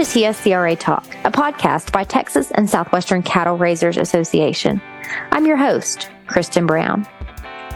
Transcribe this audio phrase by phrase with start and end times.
[0.00, 4.80] to TSCRA Talk, a podcast by Texas and Southwestern Cattle Raisers Association.
[5.30, 7.06] I'm your host, Kristen Brown.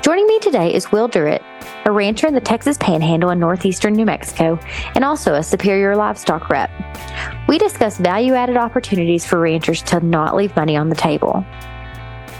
[0.00, 1.42] Joining me today is Will Durrett,
[1.84, 4.58] a rancher in the Texas Panhandle in northeastern New Mexico,
[4.94, 6.70] and also a Superior Livestock rep.
[7.46, 11.44] We discuss value added opportunities for ranchers to not leave money on the table.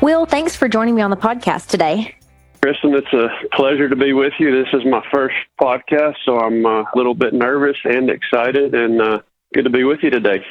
[0.01, 2.15] Will, thanks for joining me on the podcast today.
[2.63, 4.51] Kristen, it's a pleasure to be with you.
[4.51, 9.03] This is my first podcast, so I'm uh, a little bit nervous and excited, and
[9.03, 9.19] uh,
[9.55, 10.45] good to be with you today.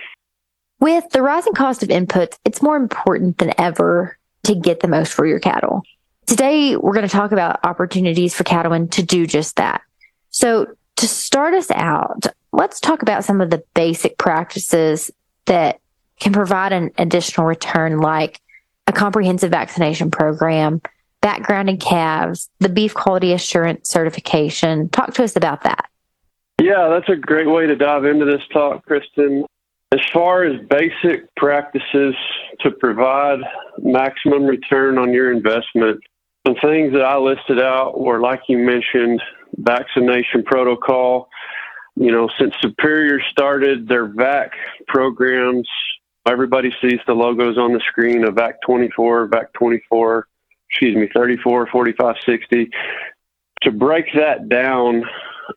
[0.80, 5.14] With the rising cost of inputs, it's more important than ever to get the most
[5.14, 5.84] for your cattle.
[6.26, 9.82] Today, we're going to talk about opportunities for cattlemen to do just that.
[10.30, 15.12] So, to start us out, let's talk about some of the basic practices
[15.46, 15.80] that
[16.20, 18.40] can provide an additional return, like
[18.88, 20.82] a comprehensive vaccination program,
[21.22, 24.90] backgrounding calves, the beef quality assurance certification.
[24.90, 25.90] Talk to us about that.
[26.62, 29.46] Yeah, that's a great way to dive into this talk, Kristen.
[29.92, 32.16] As far as basic practices
[32.62, 33.40] to provide
[33.80, 36.02] maximum return on your investment,
[36.48, 39.22] some things that I listed out were, like you mentioned,
[39.58, 41.30] vaccination protocol.
[41.96, 44.50] You know, since Superior started their VAC
[44.88, 45.68] programs,
[46.28, 50.28] everybody sees the logos on the screen of VAC 24, VAC 24,
[50.70, 52.70] excuse me, 34, 45, 60.
[53.62, 55.04] To break that down,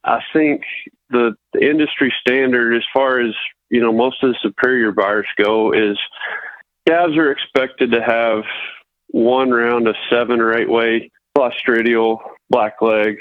[0.04, 0.62] I think
[1.10, 3.34] the, the industry standard, as far as
[3.70, 5.98] you know, most of the superior buyers go, is
[6.86, 8.44] calves are expected to have
[9.08, 12.18] one round of seven or eight way clostridial
[12.52, 13.16] blackleg,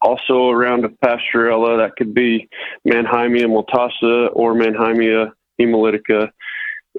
[0.00, 2.48] also a round of Pasteurella that could be
[2.86, 6.30] Mannheimia multocida or Mannheimia hemolytica,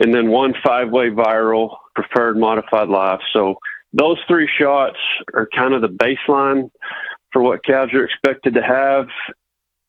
[0.02, 3.20] and then one five way viral preferred modified live.
[3.34, 3.56] So
[3.94, 4.98] those three shots
[5.34, 6.70] are kind of the baseline
[7.38, 9.06] for what calves are expected to have.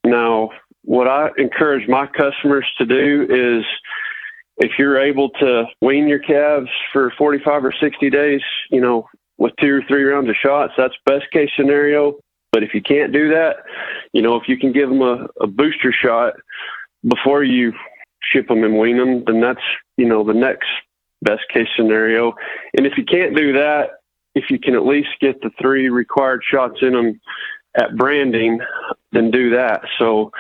[0.04, 0.50] Now,
[0.82, 3.64] what I encourage my customers to do is
[4.58, 9.08] if you're able to wean your calves for 45 or 60 days, you know,
[9.38, 12.18] with two or three rounds of shots, that's best case scenario.
[12.52, 13.56] But if you can't do that,
[14.12, 16.34] you know, if you can give them a, a booster shot
[17.02, 17.72] before you
[18.30, 19.64] ship them and wean them, then that's,
[19.96, 20.68] you know, the next
[21.22, 22.34] best case scenario.
[22.76, 23.97] And if you can't do that,
[24.34, 27.20] if you can at least get the three required shots in them
[27.76, 28.60] at branding,
[29.12, 29.82] then do that.
[29.98, 30.30] So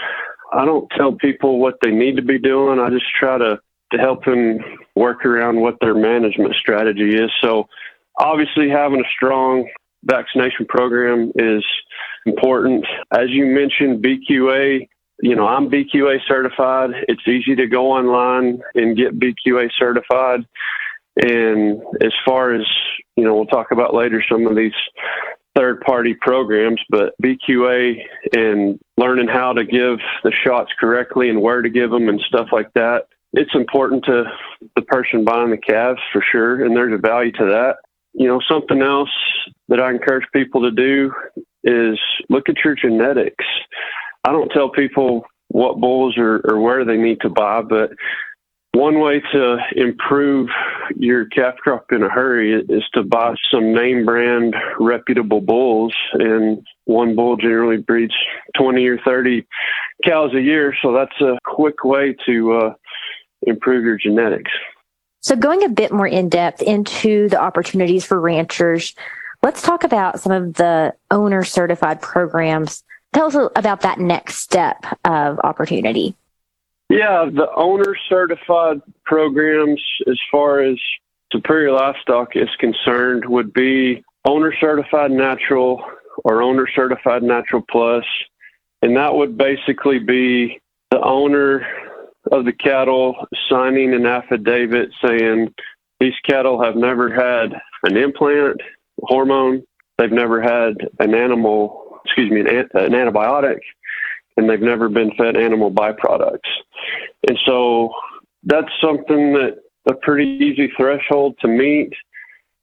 [0.52, 2.78] I don't tell people what they need to be doing.
[2.78, 3.60] I just try to,
[3.92, 4.58] to help them
[4.96, 7.30] work around what their management strategy is.
[7.42, 7.68] So
[8.18, 9.68] obviously having a strong
[10.04, 11.64] vaccination program is
[12.26, 12.84] important.
[13.12, 14.88] As you mentioned, BQA,
[15.20, 16.90] you know, I'm BQA certified.
[17.08, 20.46] It's easy to go online and get BQA certified.
[21.20, 22.66] And as far as,
[23.16, 24.72] you know, we'll talk about later some of these
[25.56, 27.96] third party programs, but BQA
[28.36, 32.48] and learning how to give the shots correctly and where to give them and stuff
[32.52, 33.06] like that.
[33.32, 34.24] It's important to
[34.76, 36.64] the person buying the calves for sure.
[36.64, 37.76] And there's a value to that.
[38.14, 39.10] You know, something else
[39.68, 41.12] that I encourage people to do
[41.64, 43.44] is look at your genetics.
[44.24, 47.90] I don't tell people what bulls or, or where they need to buy, but
[48.78, 50.48] one way to improve
[50.96, 55.92] your calf crop in a hurry is to buy some name brand reputable bulls.
[56.12, 58.14] And one bull generally breeds
[58.56, 59.44] 20 or 30
[60.04, 60.76] cows a year.
[60.80, 62.74] So that's a quick way to uh,
[63.42, 64.52] improve your genetics.
[65.20, 68.94] So, going a bit more in depth into the opportunities for ranchers,
[69.42, 72.84] let's talk about some of the owner certified programs.
[73.12, 76.14] Tell us about that next step of opportunity.
[76.88, 80.78] Yeah, the owner certified programs, as far as
[81.32, 85.82] Superior Livestock is concerned, would be owner certified natural
[86.24, 88.04] or owner certified natural plus.
[88.80, 90.60] And that would basically be
[90.90, 91.66] the owner
[92.32, 95.52] of the cattle signing an affidavit saying
[96.00, 97.52] these cattle have never had
[97.84, 98.60] an implant,
[99.02, 99.62] hormone,
[99.98, 103.58] they've never had an animal, excuse me, an, an antibiotic,
[104.38, 106.38] and they've never been fed animal byproducts.
[107.28, 107.90] And so
[108.44, 109.58] that's something that
[109.90, 111.90] a pretty easy threshold to meet.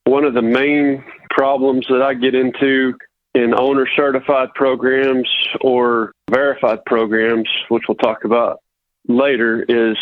[0.05, 2.93] One of the main problems that I get into
[3.33, 5.29] in owner certified programs
[5.59, 8.61] or verified programs, which we'll talk about
[9.09, 9.97] later, is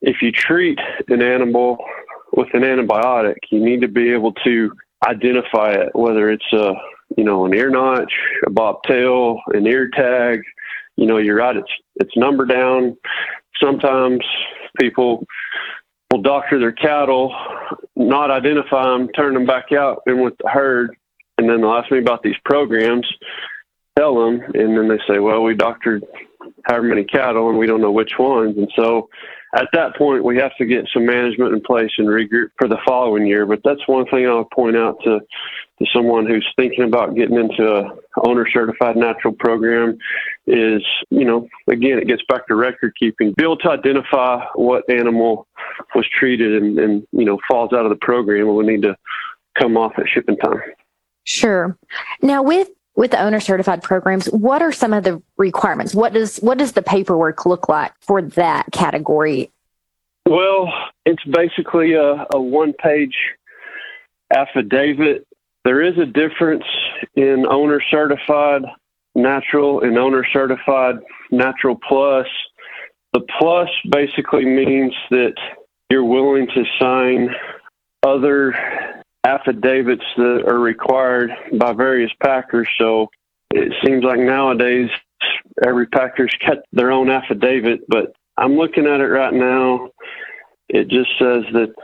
[0.00, 0.78] if you treat
[1.08, 1.76] an animal
[2.32, 4.72] with an antibiotic, you need to be able to
[5.06, 6.72] identify it, whether it's a
[7.18, 8.14] you know an ear notch,
[8.46, 10.42] a bobtail, an ear tag,
[10.96, 11.56] you know, you're right.
[11.56, 12.96] It's it's number down.
[13.62, 14.20] Sometimes
[14.78, 15.26] people
[16.10, 17.34] will doctor their cattle,
[17.96, 20.96] not identify them, turn them back out in with the herd,
[21.38, 23.06] and then they'll ask me about these programs.
[23.98, 26.04] Tell them, and then they say, "Well, we doctored
[26.66, 29.08] however many cattle, and we don't know which ones." And so,
[29.54, 32.78] at that point, we have to get some management in place and regroup for the
[32.86, 33.44] following year.
[33.44, 37.76] But that's one thing I'll point out to to someone who's thinking about getting into
[37.76, 37.90] a
[38.24, 39.98] owner certified natural program
[40.46, 43.32] is, you know, again, it gets back to record keeping.
[43.36, 45.46] Be able to identify what animal
[45.94, 48.96] was treated and, and you know falls out of the program and we need to
[49.58, 50.60] come off at shipping time.
[51.24, 51.76] Sure.
[52.20, 55.94] Now with with the owner certified programs, what are some of the requirements?
[55.94, 59.50] What does what does the paperwork look like for that category?
[60.26, 60.72] Well,
[61.04, 63.16] it's basically a, a one page
[64.34, 65.26] affidavit.
[65.64, 66.64] There is a difference
[67.14, 68.62] in owner certified
[69.14, 70.96] natural and owner certified
[71.30, 72.26] natural plus.
[73.12, 75.34] The plus basically means that
[75.90, 77.28] you're willing to sign
[78.02, 78.54] other
[79.24, 82.68] affidavits that are required by various packers.
[82.78, 83.08] So
[83.50, 84.88] it seems like nowadays
[85.64, 89.90] every packer's got their own affidavit, but I'm looking at it right now.
[90.68, 91.74] It just says that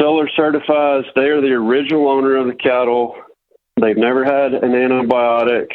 [0.00, 3.16] Solar certifies they are the original owner of the cattle.
[3.78, 5.66] They've never had an antibiotic.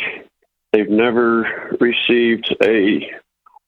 [0.73, 3.07] They've never received a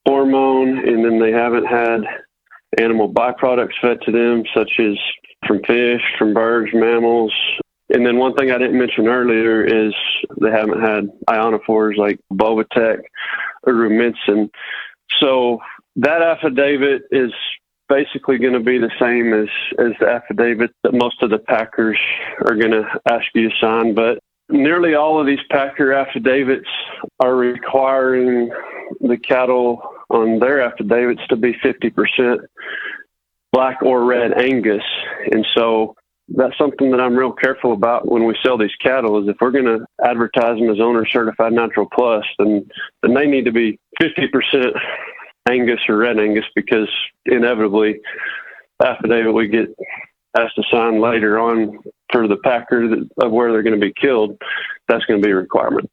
[0.08, 2.02] hormone, and then they haven't had
[2.80, 4.98] animal byproducts fed to them, such as
[5.48, 7.34] from fish, from birds, mammals.
[7.94, 9.94] And then one thing I didn't mention earlier is
[10.42, 12.98] they haven't had ionophores like Bovatec
[13.64, 14.50] or Rumensin.
[15.20, 15.60] So
[15.98, 17.32] that affidavit is
[17.90, 19.48] basically going to be the same as,
[19.80, 21.98] as the affidavit that most of the packers
[22.48, 23.94] are going to ask you to sign.
[23.94, 24.20] But
[24.50, 26.70] nearly all of these packer affidavits
[27.20, 28.50] are requiring
[29.02, 32.38] the cattle on their affidavits to be 50%
[33.52, 34.84] black or red Angus.
[35.32, 35.96] And so
[36.30, 39.52] that's something that I'm real careful about when we sell these cattle is if we're
[39.52, 42.68] going to advertise them as owner certified natural plus, then,
[43.02, 44.74] then they need to be 50%
[45.50, 46.90] Angus or red Angus because
[47.26, 48.00] inevitably
[48.84, 49.76] affidavit we get
[50.38, 51.80] asked to sign later on
[52.12, 54.38] for the packer of where they're going to be killed,
[54.88, 55.90] that's going to be a requirement.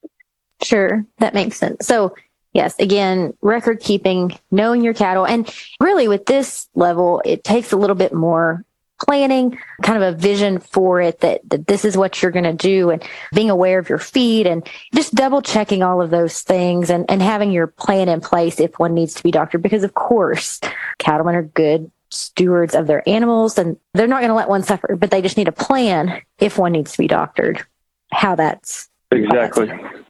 [0.63, 1.87] Sure, that makes sense.
[1.87, 2.15] So
[2.53, 5.27] yes, again, record keeping, knowing your cattle.
[5.27, 8.65] And really with this level, it takes a little bit more
[9.05, 12.53] planning, kind of a vision for it that, that this is what you're going to
[12.53, 13.03] do and
[13.33, 17.23] being aware of your feed and just double checking all of those things and, and
[17.23, 19.63] having your plan in place if one needs to be doctored.
[19.63, 20.61] Because of course,
[20.99, 24.97] cattlemen are good stewards of their animals and they're not going to let one suffer,
[24.97, 27.65] but they just need a plan if one needs to be doctored,
[28.13, 29.69] how that's exactly.
[29.69, 30.05] How that's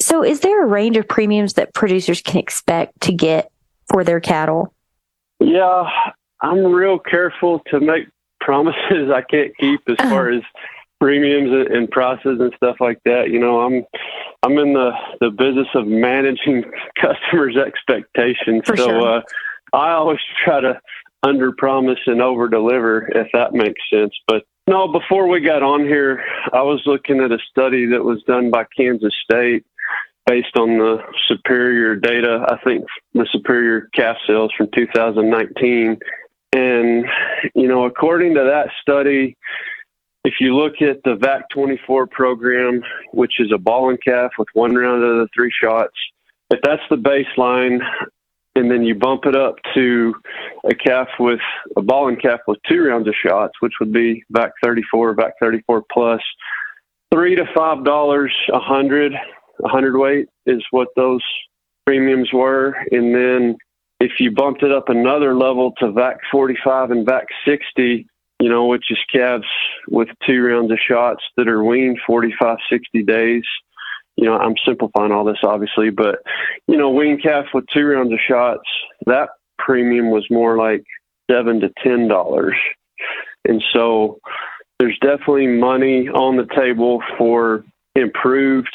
[0.00, 3.50] so, is there a range of premiums that producers can expect to get
[3.90, 4.74] for their cattle?
[5.40, 5.88] Yeah,
[6.42, 8.08] I'm real careful to make
[8.40, 10.42] promises I can't keep as far as
[11.00, 13.30] premiums and prices and stuff like that.
[13.30, 13.84] You know, I'm
[14.42, 14.90] I'm in the
[15.20, 16.64] the business of managing
[17.00, 19.18] customers' expectations, For so sure.
[19.18, 19.20] uh,
[19.72, 20.80] I always try to
[21.22, 24.12] under promise and over deliver if that makes sense.
[24.26, 26.22] But no, before we got on here,
[26.52, 29.64] I was looking at a study that was done by Kansas State
[30.26, 30.98] based on the
[31.28, 32.84] superior data, I think
[33.14, 35.98] the superior calf sales from 2019.
[36.52, 37.04] And,
[37.54, 39.36] you know, according to that study,
[40.24, 42.82] if you look at the VAC 24 program,
[43.12, 45.94] which is a bawling calf with one round of the three shots,
[46.50, 47.78] if that's the baseline,
[48.54, 50.14] and then you bump it up to
[50.64, 51.40] a calf with
[51.76, 55.84] a bawling calf with two rounds of shots, which would be VAC 34, VAC 34
[55.92, 56.20] plus,
[57.12, 61.22] three to five dollars a hundred a 100 weight is what those
[61.86, 62.74] premiums were.
[62.90, 63.56] And then
[64.00, 68.06] if you bumped it up another level to VAC 45 and VAC 60,
[68.40, 69.46] you know, which is calves
[69.88, 73.44] with two rounds of shots that are weaned 45, 60 days.
[74.16, 76.16] You know, I'm simplifying all this obviously, but,
[76.66, 78.68] you know, weaned calf with two rounds of shots,
[79.06, 80.84] that premium was more like
[81.30, 82.54] seven to ten dollars.
[83.46, 84.18] And so
[84.78, 88.74] there's definitely money on the table for improved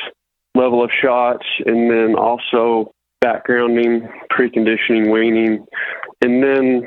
[0.55, 2.91] level of shots, and then also
[3.23, 5.65] backgrounding, preconditioning, weaning,
[6.21, 6.83] and then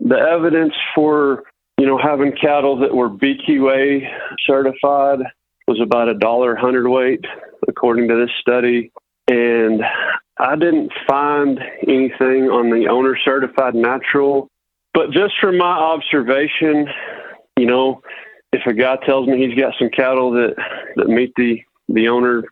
[0.00, 1.44] the evidence for
[1.78, 4.08] you know having cattle that were BQA
[4.46, 5.20] certified
[5.66, 7.24] was about a dollar hundredweight,
[7.68, 8.90] according to this study,
[9.28, 9.82] and
[10.38, 14.48] I didn't find anything on the owner certified natural,
[14.94, 16.86] but just from my observation,
[17.58, 18.00] you know,
[18.52, 20.54] if a guy tells me he's got some cattle that
[20.96, 22.44] that meet the the owner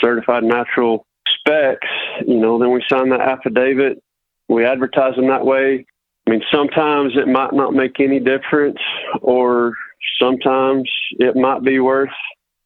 [0.00, 1.05] certified natural
[1.38, 1.88] specs,
[2.26, 4.02] you know, then we sign that affidavit.
[4.48, 5.84] We advertise them that way.
[6.26, 8.78] I mean, sometimes it might not make any difference,
[9.20, 9.74] or
[10.20, 12.10] sometimes it might be worth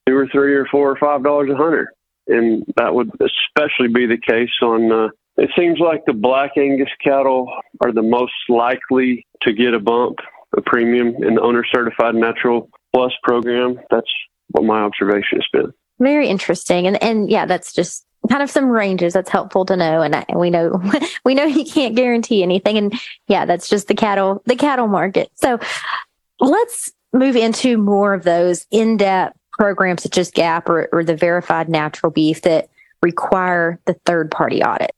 [0.06, 1.88] two or three or four or five dollars a hundred,
[2.26, 5.08] and that would especially be the case on uh,
[5.40, 7.50] it seems like the Black Angus cattle
[7.82, 10.18] are the most likely to get a bump,
[10.54, 13.80] a premium in the owner certified natural plus program.
[13.90, 14.10] That's
[14.50, 15.72] what my observation has been.
[15.98, 16.86] Very interesting.
[16.86, 20.24] And and yeah, that's just kind of some ranges that's helpful to know and, I,
[20.34, 20.80] we know
[21.24, 22.94] we know you can't guarantee anything and
[23.28, 25.30] yeah that's just the cattle the cattle market.
[25.34, 25.58] So
[26.38, 31.68] let's move into more of those in-depth programs such as gap or, or the verified
[31.68, 32.70] natural beef that
[33.02, 34.92] require the third party audit.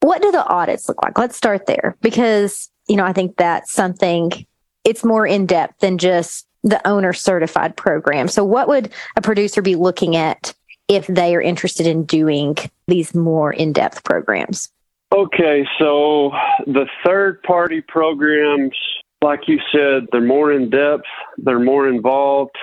[0.00, 1.18] What do the audits look like?
[1.18, 4.46] Let's start there because you know i think that's something
[4.84, 8.28] it's more in depth than just the owner certified program.
[8.28, 10.54] So what would a producer be looking at
[10.88, 14.70] if they are interested in doing these more in depth programs?
[15.14, 16.32] Okay, so
[16.66, 18.76] the third party programs,
[19.22, 21.06] like you said, they're more in depth,
[21.38, 22.56] they're more involved,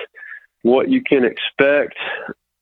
[0.62, 1.96] what you can expect.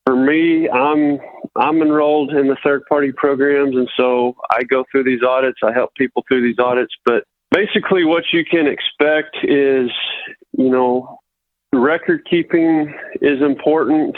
[0.06, 1.18] For me, I'm
[1.56, 5.73] I'm enrolled in the third party programs and so I go through these audits, I
[5.73, 9.90] help people through these audits, but basically what you can expect is,
[10.52, 11.18] you know,
[11.73, 14.16] record keeping is important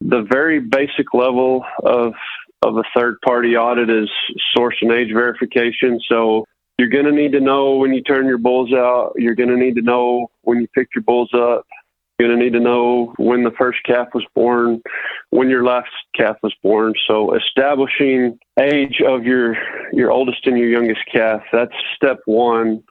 [0.00, 2.14] the very basic level of
[2.62, 4.10] of a third party audit is
[4.56, 6.00] source and age verification.
[6.08, 6.46] So
[6.78, 9.12] you're going to need to know when you turn your bulls out.
[9.16, 11.66] You're going to need to know when you pick your bulls up.
[12.18, 14.80] You're going to need to know when the first calf was born,
[15.30, 16.94] when your last calf was born.
[17.06, 19.56] So establishing age of your
[19.92, 22.82] your oldest and your youngest calf, that's step 1.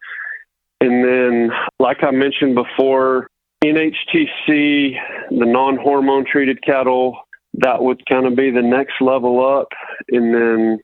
[0.81, 3.27] And then like I mentioned before,
[3.63, 4.97] NHTC,
[5.29, 7.17] the non hormone treated cattle,
[7.55, 9.67] that would kind of be the next level up.
[10.09, 10.79] And then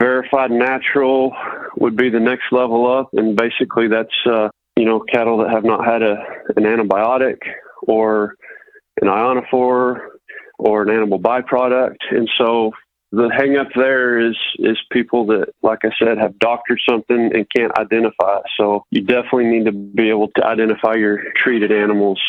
[0.00, 1.34] verified natural
[1.76, 3.08] would be the next level up.
[3.14, 6.16] And basically, that's, uh, you know, cattle that have not had a,
[6.56, 7.38] an antibiotic
[7.82, 8.36] or
[9.00, 9.98] an ionophore
[10.58, 11.96] or an animal byproduct.
[12.10, 12.72] And so
[13.14, 17.46] the hang up there is is people that, like I said, have doctored something and
[17.54, 18.40] can't identify.
[18.58, 22.20] So you definitely need to be able to identify your treated animals.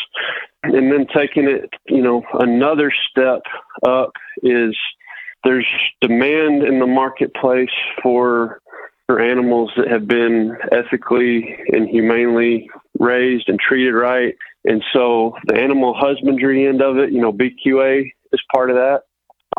[0.62, 3.42] And then taking it, you know, another step
[3.86, 4.12] up
[4.42, 4.76] is
[5.44, 5.66] there's
[6.00, 7.68] demand in the marketplace
[8.02, 8.60] for
[9.06, 14.34] for animals that have been ethically and humanely raised and treated right.
[14.64, 19.02] And so the animal husbandry end of it, you know, BQA is part of that.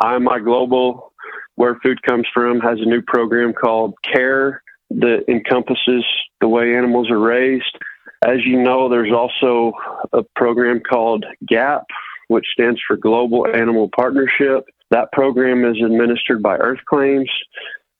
[0.01, 1.13] IMI Global
[1.57, 4.61] where Food Comes From has a new program called CARE
[4.91, 6.05] that encompasses
[6.39, 7.77] the way animals are raised.
[8.25, 9.73] As you know, there's also
[10.13, 11.83] a program called GAP,
[12.27, 14.65] which stands for Global Animal Partnership.
[14.91, 17.29] That program is administered by Earth Claims,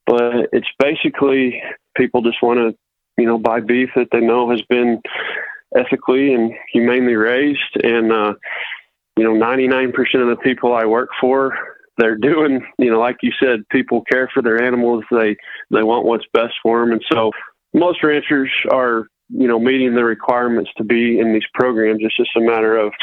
[0.06, 1.62] but it's basically
[1.98, 2.78] people just want to,
[3.18, 5.02] you know, buy beef that they know has been
[5.76, 7.76] ethically and humanely raised.
[7.84, 8.36] And, uh,
[9.18, 9.90] you know, 99%
[10.22, 11.58] of the people I work for
[11.98, 15.04] they're doing, you know, like you said, people care for their animals.
[15.12, 15.36] They
[15.72, 17.32] they want what's best for them, and so
[17.74, 22.00] most ranchers are, you know, meeting the requirements to be in these programs.
[22.02, 22.94] It's just a matter of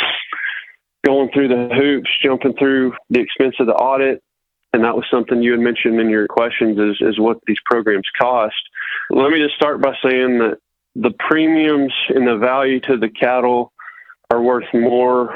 [1.05, 4.23] going through the hoops, jumping through the expense of the audit,
[4.73, 8.09] and that was something you had mentioned in your questions is is what these programs
[8.21, 8.55] cost.
[9.11, 10.59] Let me just start by saying that
[10.97, 13.73] the premiums and the value to the cattle
[14.31, 15.35] are worth more,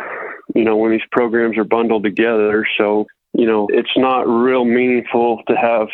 [0.54, 2.66] you know, when these programs are bundled together.
[2.78, 3.06] So
[3.38, 5.87] you know, it's not real meaningful to have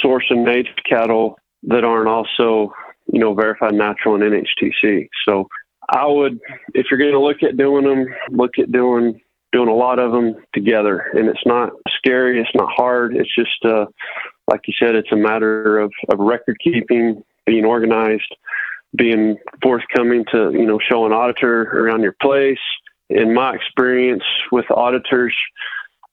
[0.00, 2.72] source and made cattle that aren't also,
[3.12, 5.08] you know, verified natural and NHTC.
[5.28, 5.48] So
[5.88, 6.38] I would,
[6.72, 9.20] if you're going to look at doing them, look at doing
[9.52, 11.06] doing a lot of them together.
[11.12, 12.40] And it's not scary.
[12.40, 13.16] It's not hard.
[13.16, 13.86] It's just, uh,
[14.48, 18.32] like you said, it's a matter of, of record keeping, being organized,
[18.96, 22.60] being forthcoming to, you know, show an auditor around your place.
[23.08, 24.22] In my experience
[24.52, 25.36] with auditors,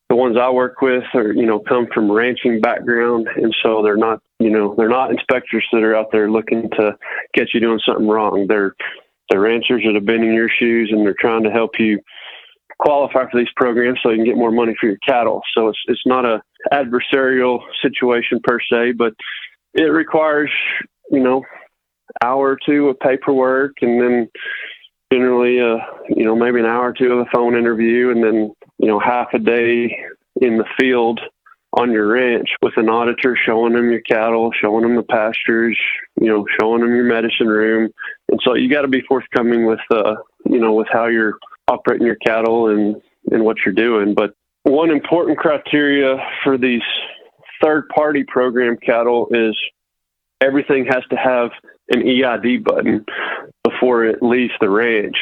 [0.10, 3.98] the ones I work with are, you know, come from ranching background, and so they're
[3.98, 6.98] not, you know, they're not inspectors that are out there looking to
[7.34, 8.46] get you doing something wrong.
[8.48, 8.74] They're
[9.30, 12.00] they're ranchers that have been in your shoes, and they're trying to help you
[12.80, 15.42] qualify for these programs so you can get more money for your cattle.
[15.54, 19.14] So it's it's not a adversarial situation per se, but
[19.74, 20.52] it requires,
[21.12, 21.44] you know,
[22.24, 24.30] hour or two of paperwork, and then
[25.12, 25.78] generally, uh,
[26.10, 29.00] you know, maybe an hour or two of a phone interview, and then you know,
[29.00, 29.98] half a day
[30.41, 31.19] in the field
[31.74, 35.77] on your ranch with an auditor showing them your cattle, showing them the pastures,
[36.19, 37.91] you know, showing them your medicine room.
[38.29, 40.15] And so you got to be forthcoming with, uh,
[40.46, 42.96] you know, with how you're operating your cattle and,
[43.31, 44.13] and what you're doing.
[44.13, 46.81] But one important criteria for these
[47.62, 49.57] third party program cattle is
[50.41, 51.50] everything has to have
[51.89, 53.05] an EID button
[53.63, 55.17] before it leaves the ranch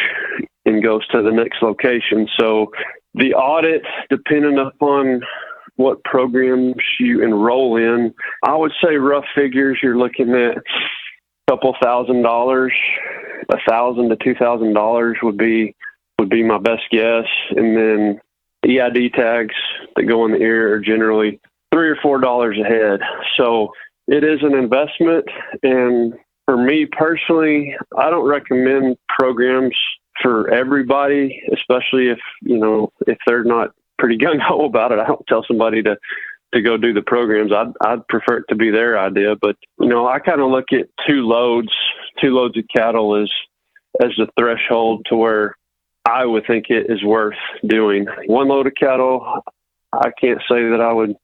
[0.65, 2.27] and goes to the next location.
[2.39, 2.71] So
[3.15, 5.21] the audit, depending upon
[5.77, 8.13] what programs you enroll in.
[8.43, 10.61] I would say rough figures, you're looking at a
[11.49, 12.73] couple thousand dollars,
[13.51, 15.75] a thousand to two thousand dollars would be
[16.19, 17.25] would be my best guess.
[17.51, 18.21] And then
[18.65, 19.55] EID tags
[19.95, 21.39] that go in the ear are generally
[21.73, 22.99] three or four dollars a head.
[23.37, 23.69] So
[24.07, 25.25] it is an investment
[25.63, 26.13] and
[26.45, 29.75] for me personally, I don't recommend programs
[30.21, 34.99] for everybody, especially if, you know, if they're not pretty gung ho about it.
[34.99, 35.97] I don't tell somebody to
[36.53, 37.51] to go do the programs.
[37.51, 40.71] I'd I'd prefer it to be their idea, but you know, I kind of look
[40.71, 41.71] at two loads,
[42.21, 43.29] two loads of cattle as
[44.01, 45.55] as the threshold to where
[46.05, 48.05] I would think it is worth doing.
[48.27, 49.41] One load of cattle,
[49.93, 51.15] I can't say that I would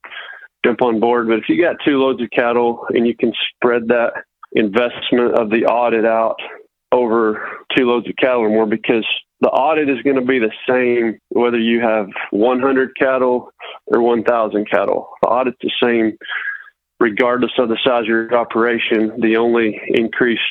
[0.66, 3.88] jump on board, but if you got two loads of cattle and you can spread
[3.90, 4.14] that
[4.54, 6.38] investment of the audit out
[6.92, 9.06] over two loads of cattle or more because
[9.42, 13.52] the audit is going to be the same whether you have 100 cattle
[13.88, 15.10] or 1,000 cattle.
[15.22, 16.18] The audit's the same
[17.00, 19.20] regardless of the size of your operation.
[19.20, 20.42] The only increased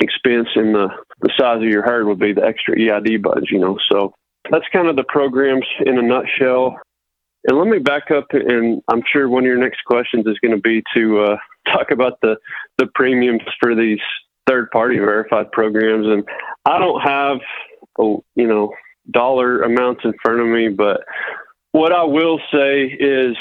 [0.00, 0.88] expense in the,
[1.20, 3.78] the size of your herd would be the extra EID buds, you know.
[3.90, 4.12] So
[4.50, 6.76] that's kind of the programs in a nutshell.
[7.44, 10.54] And let me back up, and I'm sure one of your next questions is going
[10.54, 12.36] to be to uh, talk about the
[12.78, 13.98] the premiums for these
[14.46, 16.06] third party verified programs.
[16.06, 16.24] And
[16.64, 17.38] I don't have,
[17.98, 18.72] you know,
[19.10, 21.02] dollar amounts in front of me, but
[21.72, 23.36] what I will say is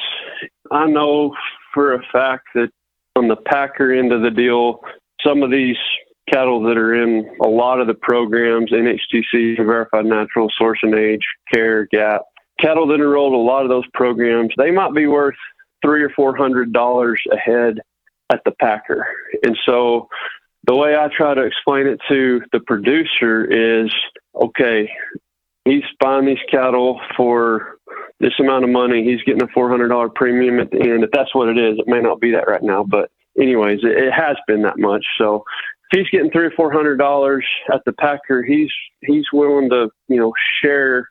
[0.72, 1.36] I know
[1.74, 2.70] for a fact that
[3.15, 4.79] on the packer end of the deal,
[5.25, 5.77] some of these
[6.31, 11.25] cattle that are in a lot of the programs, NHTC, Verified Natural, Source and Age,
[11.53, 12.22] Care, Gap,
[12.60, 15.36] cattle that enrolled a lot of those programs, they might be worth
[15.84, 17.79] three or four hundred dollars a head
[18.31, 19.05] at the packer.
[19.43, 20.08] And so
[20.65, 23.46] the way I try to explain it to the producer
[23.84, 23.94] is
[24.36, 24.89] okay,
[25.65, 27.77] he's buying these cattle for
[28.20, 29.03] this amount of money.
[29.03, 31.03] He's getting a $400 premium at the end.
[31.03, 34.13] If that's what it is, it may not be that right now, but anyways, it,
[34.13, 35.05] has been that much.
[35.18, 35.44] So
[35.92, 39.90] if he's getting three or four hundred dollars at the packer, he's he's willing to
[40.07, 41.09] you know share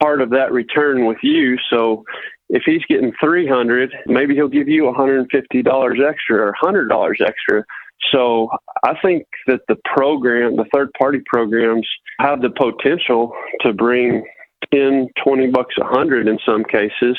[0.00, 1.56] part of that return with you.
[1.70, 2.04] So
[2.48, 7.64] if he's getting 300, maybe he'll give you $150 extra or $100 extra.
[8.12, 8.48] So
[8.82, 11.86] I think that the program, the third party programs
[12.18, 14.26] have the potential to bring
[14.72, 17.16] 10, 20 bucks a hundred in some cases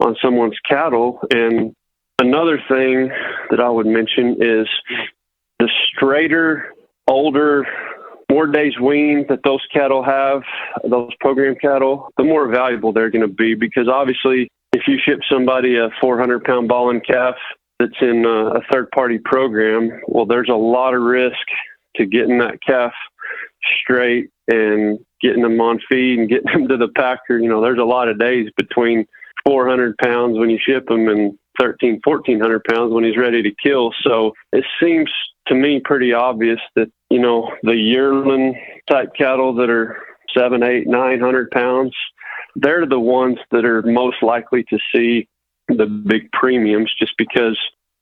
[0.00, 1.20] on someone's cattle.
[1.32, 1.74] And
[2.20, 3.10] another thing
[3.50, 4.66] that I would mention is
[5.58, 6.74] the straighter,
[7.06, 7.66] older
[8.30, 10.42] more days weaned that those cattle have,
[10.88, 15.20] those program cattle, the more valuable they're going to be because obviously if you ship
[15.30, 17.34] somebody a 400 pound bawling calf
[17.78, 21.36] that's in uh, a third party program, well, there's a lot of risk
[21.96, 22.92] to getting that calf
[23.80, 27.38] straight and getting them on feed and getting them to the packer.
[27.38, 29.06] You know, there's a lot of days between
[29.44, 33.92] 400 pounds when you ship them and 13, 1400 pounds when he's ready to kill.
[34.02, 35.10] So it seems
[35.48, 38.54] to me pretty obvious that you know the yearling
[38.90, 39.96] type cattle that are
[40.36, 41.94] seven, eight, nine hundred pounds,
[42.56, 45.28] they're the ones that are most likely to see
[45.76, 47.58] the big premiums, just because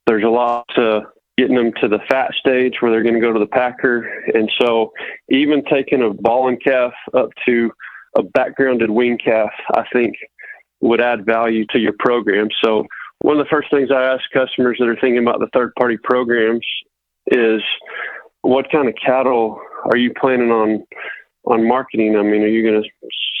[0.07, 1.01] there's a lot to
[1.37, 4.51] getting them to the fat stage where they're going to go to the packer, and
[4.59, 4.91] so
[5.29, 7.71] even taking a bawling calf up to
[8.17, 10.15] a backgrounded wean calf, I think
[10.81, 12.49] would add value to your program.
[12.63, 12.85] So
[13.21, 15.97] one of the first things I ask customers that are thinking about the third party
[16.03, 16.65] programs
[17.27, 17.61] is
[18.41, 20.83] what kind of cattle are you planning on
[21.45, 22.17] on marketing?
[22.17, 22.89] I mean, are you going to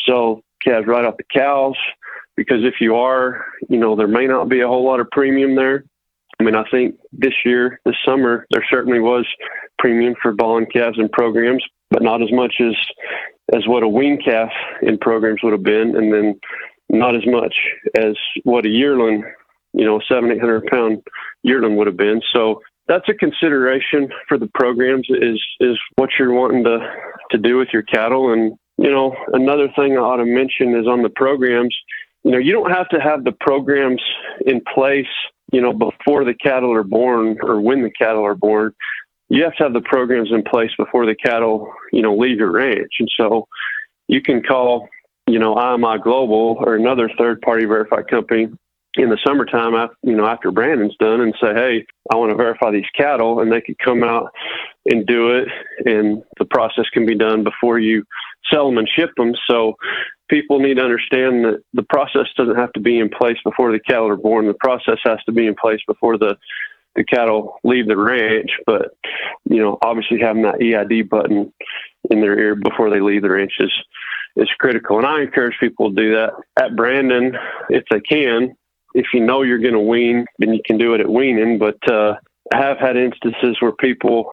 [0.07, 1.75] sell calves right off the cows?
[2.37, 5.55] Because if you are, you know, there may not be a whole lot of premium
[5.55, 5.83] there.
[6.39, 9.27] I mean, I think this year, this summer, there certainly was
[9.77, 12.73] premium for bawling calves and programs, but not as much as
[13.53, 14.49] as what a wean calf
[14.81, 16.39] in programs would have been, and then
[16.89, 17.53] not as much
[17.97, 19.23] as what a yearling,
[19.73, 21.03] you know, seven eight hundred pound
[21.43, 22.21] yearling would have been.
[22.33, 26.79] So that's a consideration for the programs is is what you're wanting to
[27.31, 30.87] to do with your cattle and you know another thing I ought to mention is
[30.87, 31.75] on the programs
[32.23, 34.01] you know you don't have to have the programs
[34.45, 35.07] in place
[35.51, 38.73] you know before the cattle are born or when the cattle are born
[39.29, 42.51] you have to have the programs in place before the cattle you know leave your
[42.51, 43.47] ranch and so
[44.07, 44.87] you can call
[45.27, 48.49] you know IMI Global or another third party verified company
[48.97, 52.71] in the summertime, you know, after branding's done and say, Hey, I want to verify
[52.71, 54.31] these cattle and they could come out
[54.85, 55.47] and do it.
[55.85, 58.03] And the process can be done before you
[58.51, 59.33] sell them and ship them.
[59.49, 59.75] So
[60.31, 63.79] people need to understand that the process doesn't have to be in place before the
[63.79, 64.47] cattle are born.
[64.47, 66.37] The process has to be in place before the,
[66.95, 68.49] the cattle leave the ranch.
[68.65, 68.95] But,
[69.45, 71.53] you know, obviously having that EID button
[72.09, 73.73] in their ear before they leave the ranch is,
[74.37, 74.97] is critical.
[74.97, 77.33] And I encourage people to do that at branding
[77.69, 78.55] if they can
[78.93, 81.57] if you know you're going to wean, then you can do it at weaning.
[81.57, 82.15] But uh,
[82.53, 84.31] I have had instances where people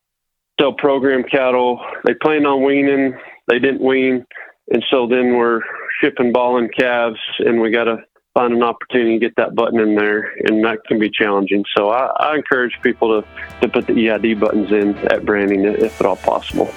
[0.60, 1.80] sell program cattle.
[2.04, 4.24] They plan on weaning, they didn't wean,
[4.72, 5.60] and so then we're
[6.00, 7.98] shipping bawling calves, and we got to
[8.34, 11.64] find an opportunity to get that button in there, and that can be challenging.
[11.76, 13.28] So I, I encourage people to,
[13.60, 16.72] to put the EID buttons in at branding if at all possible.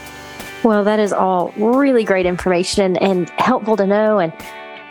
[0.64, 4.34] Well, that is all really great information and helpful to know and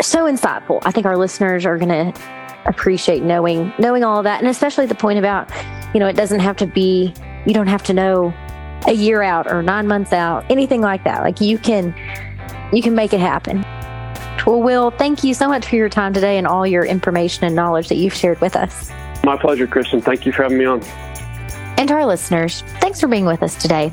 [0.03, 0.81] so insightful.
[0.85, 2.21] I think our listeners are going to
[2.67, 5.51] appreciate knowing knowing all that and especially the point about,
[5.95, 7.15] you know, it doesn't have to be
[7.47, 8.35] you don't have to know
[8.87, 11.23] a year out or 9 months out, anything like that.
[11.23, 11.95] Like you can
[12.73, 13.65] you can make it happen.
[14.47, 17.55] Well, Will, thank you so much for your time today and all your information and
[17.55, 18.91] knowledge that you've shared with us.
[19.25, 20.01] My pleasure, Kristen.
[20.01, 20.83] Thank you for having me on.
[21.77, 23.93] And to our listeners, thanks for being with us today.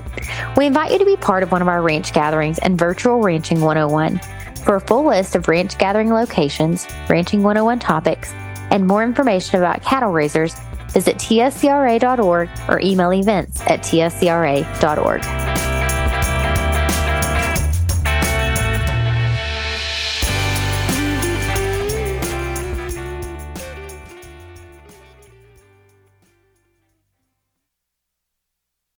[0.58, 3.62] We invite you to be part of one of our ranch gatherings and Virtual Ranching
[3.62, 4.20] 101.
[4.66, 8.34] For a full list of ranch gathering locations, Ranching 101 topics,
[8.72, 10.54] and more information about cattle raisers,
[10.90, 15.57] visit tscra.org or email events at tscra.org.